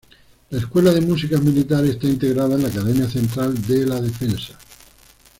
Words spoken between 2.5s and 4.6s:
en la Academia Central de la Defensa.